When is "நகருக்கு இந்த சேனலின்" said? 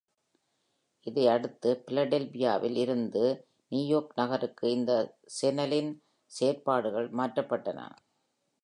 4.15-5.91